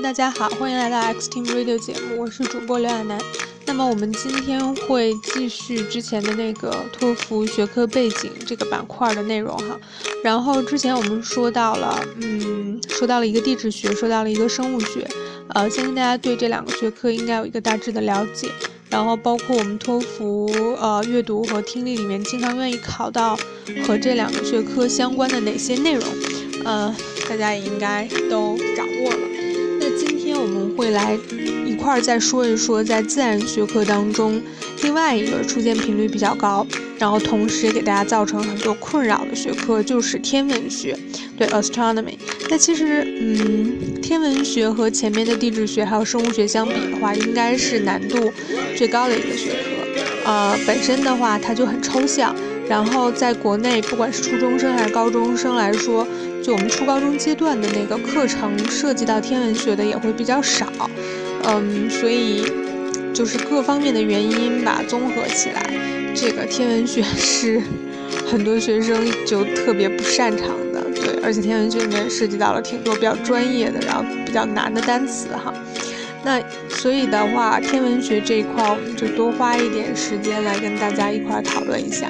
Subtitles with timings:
[0.00, 3.20] 大家好，欢迎来到 X Team Radio 节目，我是主播刘亚楠。
[3.66, 9.78] 那么我们今天会继续之前的那个托福学科背景这个板块的内容哈。
[10.24, 15.06] 然后之前我们说到了，嗯，说到了一个地质学，说到了一个生物学，
[15.48, 18.48] 呃，相信大家对这两个学科应该有一个大致的了解。
[18.88, 23.38] 然后包括我们托福呃阅读和听力里面经常愿意考到
[23.86, 26.04] 和这两个学科相关的哪些内容，
[26.64, 26.94] 呃，
[27.28, 29.31] 大家也应该都掌握了。
[30.42, 31.16] 我们会来
[31.64, 34.42] 一块儿再说一说，在自然学科当中，
[34.82, 36.66] 另外一个出现频率比较高，
[36.98, 40.98] 然后同时也给大家造成很多困扰的学科，就是天文学，
[41.38, 42.14] 对，astronomy。
[42.50, 48.32] 那其实，嗯，天文学和前面的地质学还有生物学相比的话，应该是难度
[48.76, 49.58] 最高的一个学科。
[50.24, 52.34] 呃，本身的话它就很抽象，
[52.68, 56.06] 然后在国内不管是初中生还是高中生来说。
[56.42, 60.66] 就我们初高中阶段的那个课程涉及到天文学的也会比较少，
[61.44, 62.44] 嗯，所以
[63.14, 65.62] 就是各方面的原因吧，综合起来，
[66.14, 67.62] 这个天文学 是
[68.28, 75.54] 很多学生就特别不擅长的，对，而且天文学里面涉及到了挺多比较专业的，然后比较难的单词哈。
[76.24, 82.08] 那所以的话，天文学这一块我们就多花一点时间来跟大家一块讨论一下。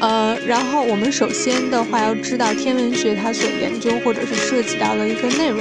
[0.00, 5.60] 呃，然后我们首先的话要知道天文学它所研究或者是涉及到的一个内容。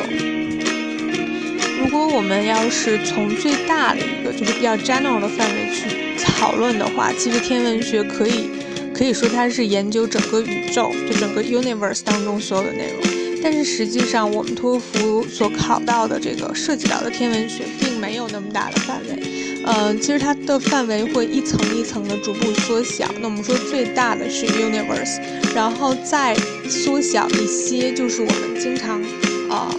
[1.81, 8.49] 如果我们要是从最大的一个就是比较 general 的范围去讨论的话，其实天文学可以
[8.93, 13.41] 可以说它是研究整个宇宙，就整个 universe 当中所有的内容。
[13.41, 19.38] 但是实际上，我们托福所考到的这个涉及到的天文学并没有那么大的范围，
[19.71, 23.07] 嗯，其实它的范围会一层一层的逐步缩小。
[23.21, 25.19] 那我们说最大的是 universe，
[25.53, 26.35] 然后再
[26.67, 28.99] 缩小一些，就是我们经常
[29.47, 29.71] 啊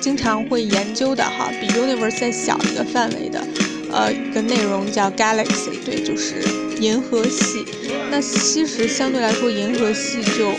[0.00, 3.46] 经常会研究的哈，比 universe 再小一个范围的，
[3.92, 6.36] 呃，一个内容叫 galaxy，对，就是
[6.80, 7.66] 银河系。
[8.10, 10.52] 那其实相对来说，银河系就。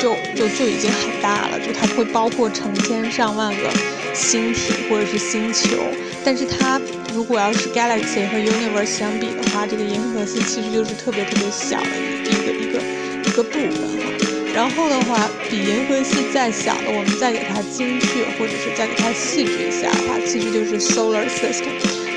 [0.00, 3.70] 就就就已经很大了，就它会包括成千上万个
[4.14, 5.76] 星体或者是星球，
[6.24, 6.80] 但是它
[7.12, 11.88] 如果要是 galaxy 和 universe 相比的话，这个银河系其实就是特别特别小的
[12.24, 12.80] 一个一个
[13.28, 14.10] 一个部分哈。
[14.54, 21.70] 然后的话，比银河系再小的，我们再给它精确或者是再给它细致一下的话，其实就是 solar system，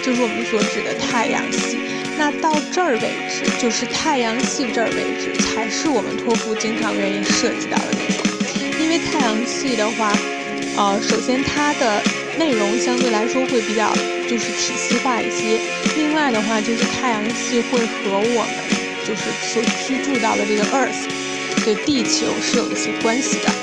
[0.04, 1.78] 就是我们所指的太阳系。
[2.18, 8.82] 那到这儿为止，就是太阳系这儿为止，才是我们托福经常愿意涉及到的内容。
[8.82, 10.14] 因为太阳系的话，
[10.78, 12.02] 呃，首先它的
[12.38, 13.94] 内容相对来说会比较
[14.34, 15.60] 就是体系化一些。
[15.96, 18.50] 另外的话，就是太阳系会和我们
[19.06, 21.06] 就是所居住到的这个 Earth，
[21.64, 23.54] 对地球是有一些关系的。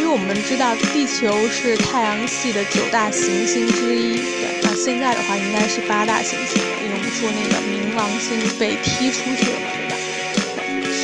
[0.00, 6.60] 为我们知道地球是太阳系的九大行星之一，对，那现在的话应该是八大行星。
[6.82, 9.58] 因为我们说那个冥王星被踢出去了，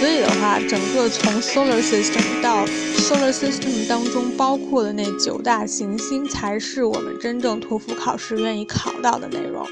[0.04, 2.66] 所以的话，整个从 solar system 到
[2.98, 9.66] solar system 当中包括的那九大行星，才是我们真正托福考试愿意考到的内容。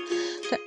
[0.48, 0.58] 对，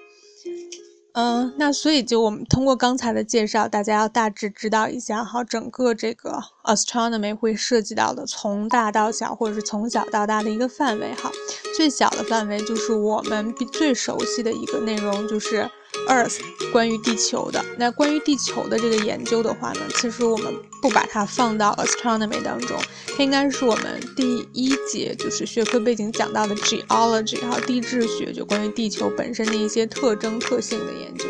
[1.14, 11.32] 嗯，那所以就我们通过刚才的介绍，大家要大致知道一下哈，整个这个 astronomy 会涉及到的从大到小，或者是从小到大的一个范围哈。
[11.76, 15.68] 最小的范围就是我们最熟悉的一个内容，就是
[16.08, 16.38] Earth
[16.72, 17.64] 关于地球的。
[17.78, 22.78] 那关于地球的这个研究的话呢，其实我们不把它放到 astronomy 当中，
[23.18, 31.26] 它应该是我们第一节就是学科背景讲到的 geology 哈，地质学，就关于地球本身的一些特征特性的研究。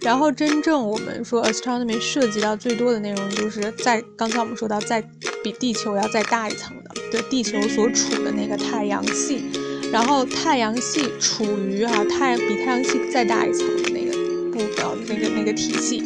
[0.00, 5.00] 然后真正我们说 astronomy 涉及到最多的内容，就是在刚才我们说到，在
[5.44, 9.44] 比地球要再大一层的，对地球所处的那个太阳系。
[9.92, 14.00] 然后太阳系处于哈太比太阳系再大一层的那，
[15.12, 16.02] 那个那个体系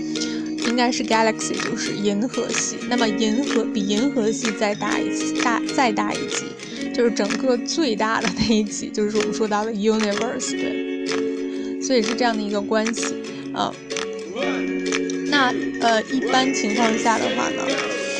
[0.66, 2.76] 应该是 galaxy，就是银河系。
[2.88, 6.46] 那么银河比银河系再大一级大再大一级，
[6.92, 11.80] 就是整个最大的那一级，就是我们说到的 universe，对。
[11.80, 13.14] 所以是这样的一个关系，
[13.54, 13.72] 嗯。
[15.30, 17.62] 那呃一般情况下的话呢，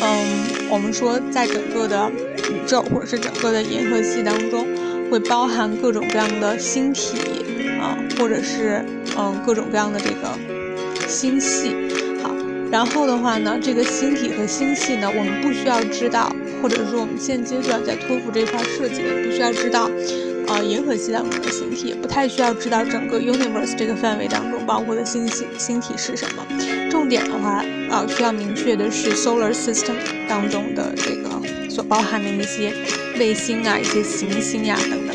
[0.03, 2.11] 嗯，我们说在整个的
[2.51, 4.67] 宇宙或者是整个的银河系当中。
[5.09, 7.17] 会包含各种各样的星体
[7.81, 8.85] 啊，或者是
[9.17, 10.37] 嗯各种各样的这个
[11.07, 11.71] 星系。
[12.23, 12.35] 好，
[12.71, 19.91] 然后的话呢，这个星体和星系呢，我们不需要知道，或者说我们现阶段在托福这块设计的，不需要知道，
[20.49, 26.47] 呃，银河系当中的星体，不太需要知道整个 universe 这个范围当中包括的星系星体是什么。
[26.91, 29.95] 重点的话，呃，需要明确的是 solar system
[30.29, 32.73] 当中的这个所包含的一些。
[33.19, 35.06] 卫星啊，一些行星呀，等。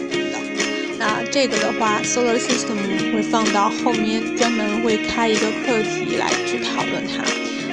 [1.31, 2.75] 这个的话，solar system
[3.13, 7.23] 会放到后面，专门会开一个课题来去讨论它。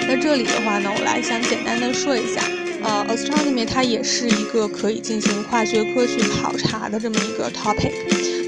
[0.07, 2.41] 那这里的话呢，我来想简单的说一下，
[2.85, 7.91] 呃，astronomy 它也是一个可以进行跨学科去考察的这么一个 topic。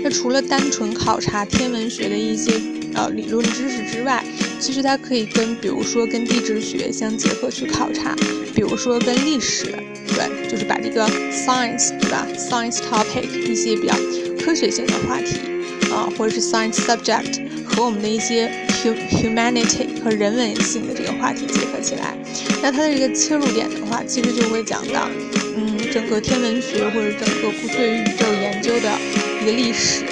[0.05, 2.53] 那除了单纯考察天文学的一些
[2.95, 4.25] 呃理论知识之外，
[4.61, 8.15] 其实它可以跟比如说跟地质学相结合去考察，
[8.55, 9.67] 比如说跟历史，
[10.07, 13.95] 对，就是把这个 science 对吧，science topic 一些比较
[14.45, 15.39] 科学性的话题
[15.93, 18.51] 啊，或者是 science subject 和我们的一些
[19.11, 22.17] humanity 和人文性的这个话题结合起来，
[22.63, 25.09] 那它的这个切入点的话，其实就会讲到，
[25.57, 28.91] 嗯，整个天文学或者整个对于宇宙研究的
[29.43, 30.05] 一个历史，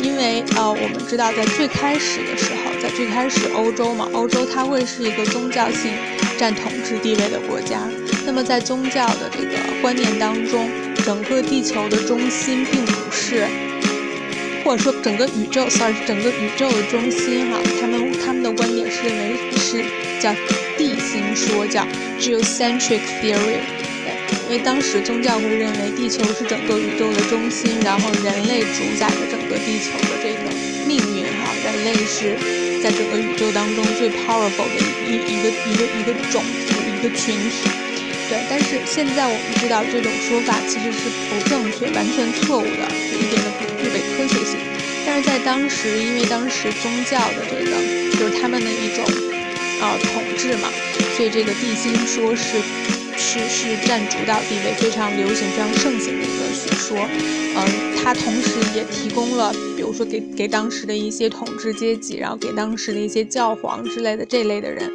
[0.00, 5.92] 因为呃，我们知道在最开始的时候，在最开始欧洲嘛，欧洲它会是一个宗教性
[6.38, 7.80] 占统治地位的国家，
[8.26, 10.68] 那么在宗教的这个观念当中，
[11.04, 13.44] 整个地球的中心并不是。
[14.78, 19.84] 说整个宇宙，sorry，整个宇宙的中心哈，他们他们的观点是认为是
[20.20, 20.34] 叫
[20.76, 21.86] 地心说，叫
[22.20, 23.62] geocentric theory。
[24.04, 24.14] 对，
[24.48, 30.50] 因为当时宗教会认为地球是整个宇宙的中心，然后人类主宰着整个地球的这个
[30.86, 32.36] 命运哈，人类是
[32.82, 37.68] 在整个宇宙当中最 powerful 的一一个一个一个种族一个群体。
[38.26, 42.88] 对，但是现在我们知道这种说法其实是不正确，完全错误的，
[44.16, 44.58] 科学性。
[45.06, 47.70] 但是在当时，因为当时宗教的这个
[48.18, 49.04] 就是他们的一种
[49.80, 50.68] 呃统治嘛，
[51.16, 52.58] 所以这个地心说是
[53.16, 56.96] 是是占主导地位，非常流行、非常盛行的一个学说。
[57.56, 64.90] 嗯，它同时也提供了，比如说给给当时的一些统治阶级，然后给当时的一些教皇之类的这类的人。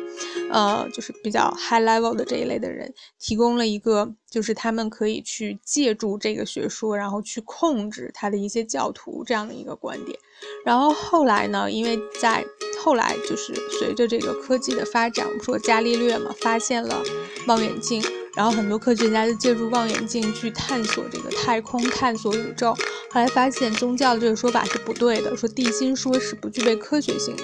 [0.51, 10.17] 呃，就是比较 high level 的这一类的人，提供了一个，就是他们可以去借助这个学说，然后去控制他的一些教徒这样的一个观点。
[10.65, 12.45] 然后后来呢，因为在
[12.81, 17.01] 后来就是随着这个科技的发展，我们说伽利略嘛，发现了
[17.47, 18.03] 望远镜。
[18.35, 22.71] 然后很多科学家就借助望远镜去探索这个太空，探索宇宙。
[23.11, 27.35] 后来发现宗教的这个说法是不对的，说地心说是不具备科学性。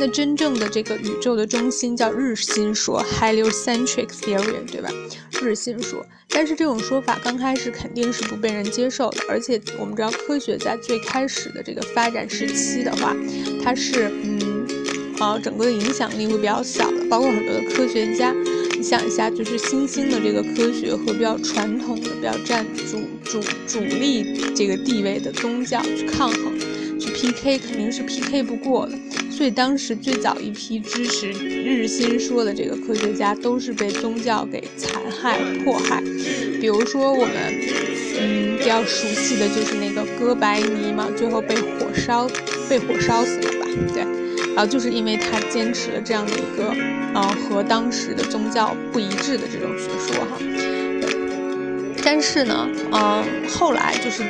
[0.00, 4.88] 那真正的这个宇宙的中心叫日心说 （heliocentric theory），对吧？
[5.42, 6.06] 日心说。
[6.30, 13.14] 但是这种说法刚开始肯定是不被人接受的，而且我们知道科学在最开始的这个发展时期的话，
[13.62, 14.57] 它是嗯，
[15.20, 18.34] 呃，整个的影响力会比较小的，包括很多的科学家。
[18.76, 26.56] 你想一下，就是新兴的这个科学和比较传统的、比较占主主主力这个地位的宗教去抗衡、
[27.00, 28.92] 去 PK，肯定是 PK 不过的。
[29.28, 36.00] 所以当时最早一批支持日心说的这个科学家，都是被宗教给残害、迫害。
[36.60, 37.34] 比如说我们
[38.20, 42.28] 嗯比较熟悉的就是那个哥白尼嘛，最后被火烧、
[42.68, 43.66] 被火烧死了吧？
[43.92, 44.07] 对。
[44.58, 46.74] 然后就是因为他坚持了这样的一个，
[47.14, 50.36] 呃，和当时的宗教不一致的这种学说哈。
[52.02, 54.24] 但是呢，嗯，后来就是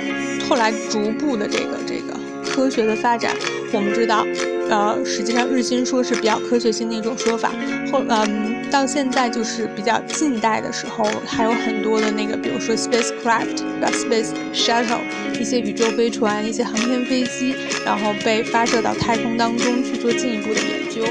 [0.47, 2.15] 后来逐步的这个这个
[2.45, 3.35] 科学的发展，
[3.73, 4.23] 我们知道。
[4.69, 7.51] 呃，实际上日心说是比较科学性的一种说法。
[7.91, 13.59] 后，嗯，到现在就是比较近代的时候，还有很多的那个，比如说 spacecraft、
[13.93, 15.01] space shuttle，
[15.39, 21.05] 一些宇宙飞船、一些航天飞机，然后被发射到太空当中去做进一步的研究。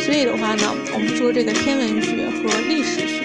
[0.00, 3.22] 所以的话呢，我们说这个天文学和历史学，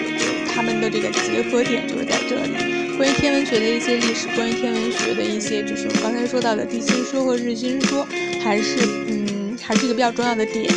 [0.52, 2.96] 它们的这个结合点就是在这里。
[2.96, 8.06] 关于天文学的一些历史，关于天文学的一些，就是我们刚才说到的地心说和日心说，
[8.42, 9.26] 还是嗯。
[9.58, 10.72] 还是一个比较重要的点，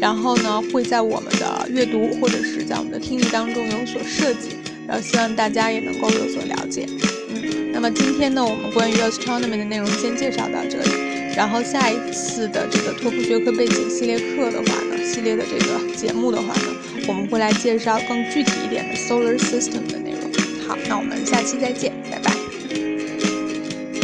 [0.00, 4.50] 然后呢，会在我们的阅读或者是在我们的听力当中有所设计，
[4.86, 6.86] 然后希望大家也能够有所了解。
[7.30, 16.68] 嗯，那么今天呢，我们关于 astronomy 的内容先介绍到这里，然后下一次的这个托福学科背景系列课的话呢，系列的这个节目的话呢，
[17.08, 20.30] 我们会来介绍更具体一点的 solar system 的内容。
[20.66, 21.92] 好，那我们下期再见，